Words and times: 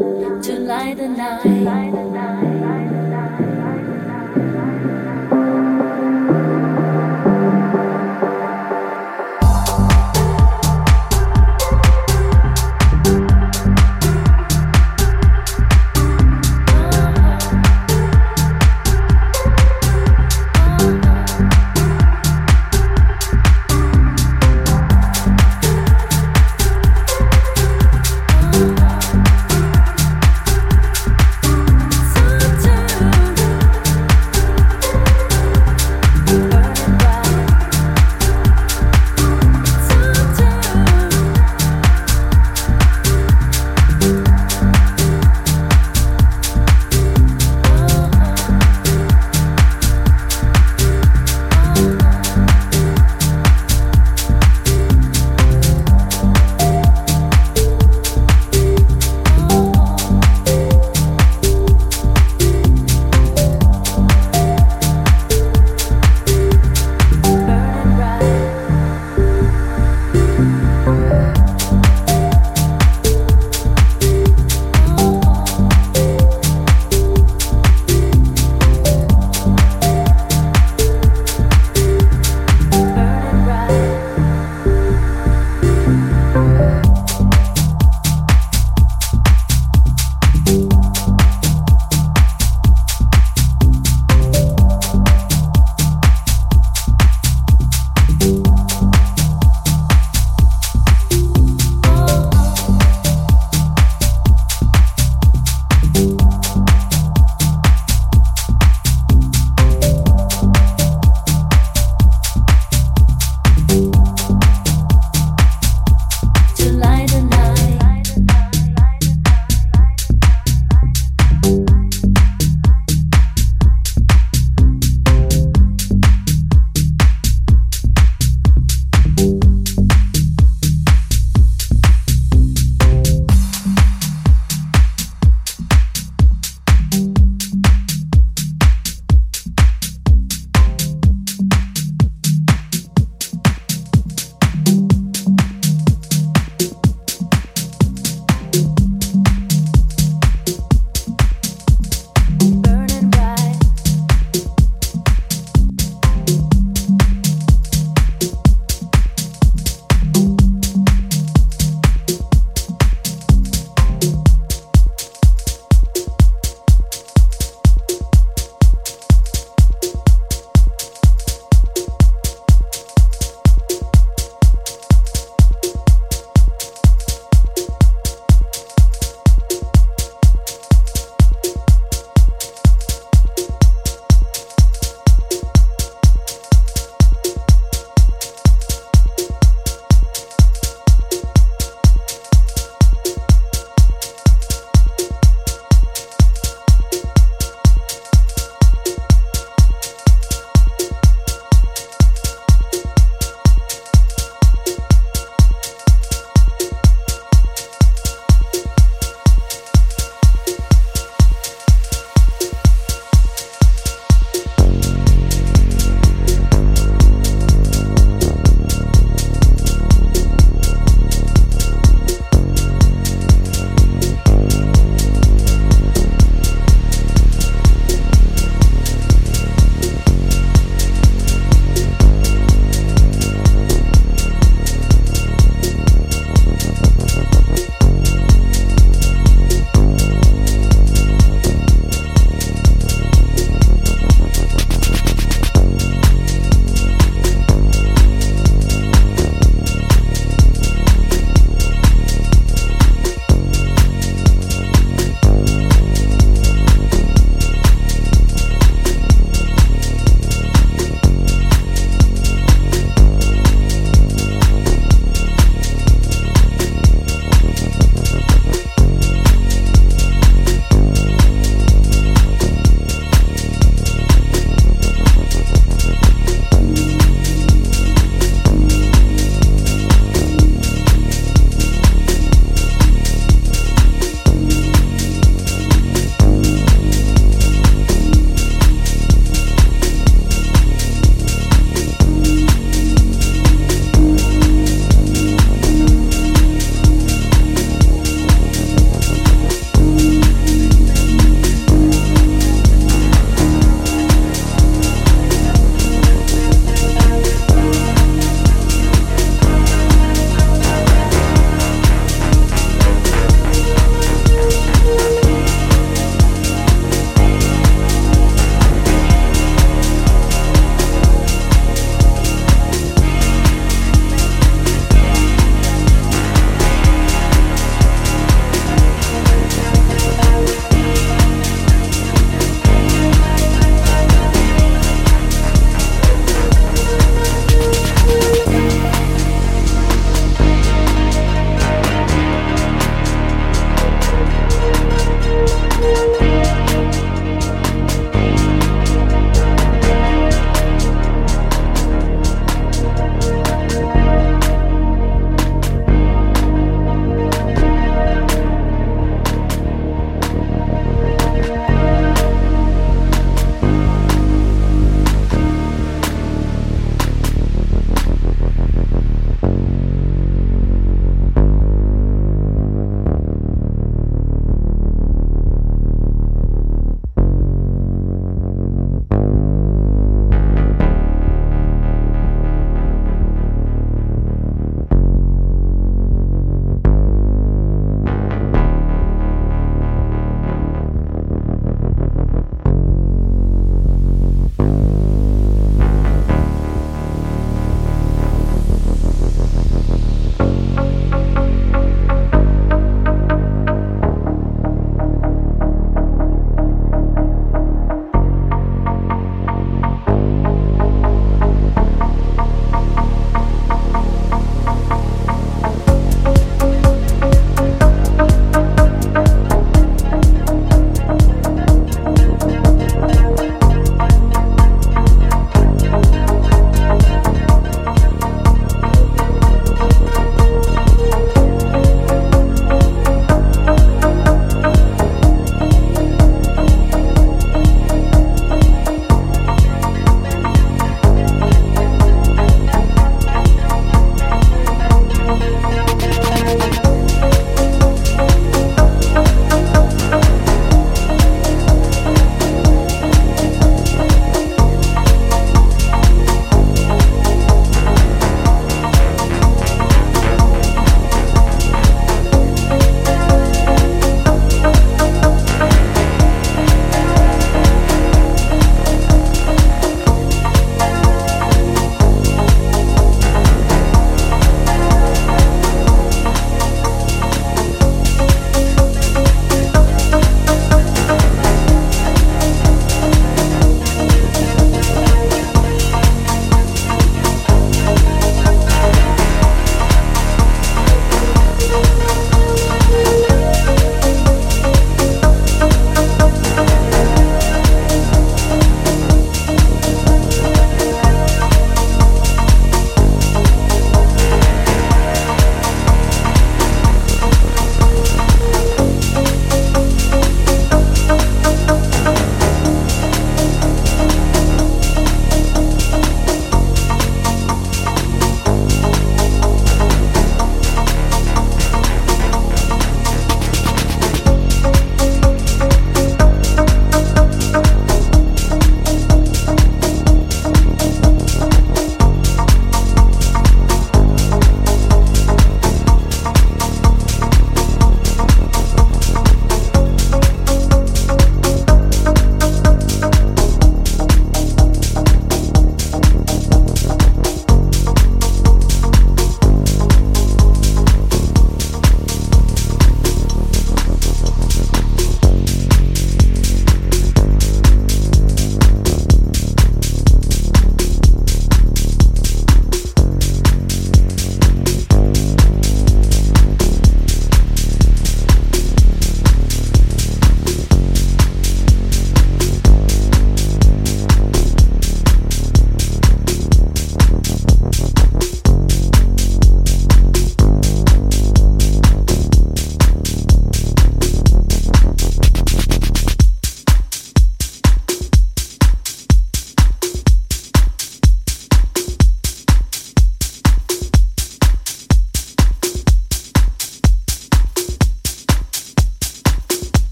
to 0.00 0.58
light 0.60 0.96
the 0.96 1.08
night. 1.08 2.59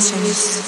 Sensations. 0.00 0.67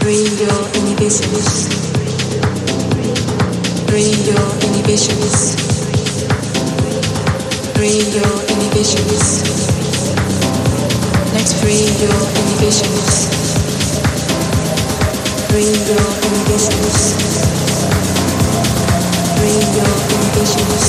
Free 0.00 0.24
your 0.40 0.60
inhibitions. 0.74 1.68
Free 3.86 4.12
your 4.24 4.48
inhibitions. 4.64 5.54
Free 7.76 8.00
your 8.16 8.34
inhibitions. 8.48 9.24
Let's 11.34 11.52
free 11.60 11.84
your 12.00 12.20
inhibitions. 12.40 13.28
Free 15.48 15.72
your 15.90 16.08
inhibitions. 16.26 16.96
Free 19.36 19.60
your 19.76 19.96
inhibitions. 20.16 20.86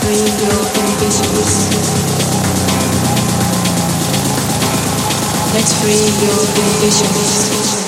Free 0.00 0.26
your 0.42 0.60
inhibitions. 0.78 2.27
Let's 5.58 5.72
free 5.82 5.90
your 6.24 6.38
inhibitions. 6.54 7.87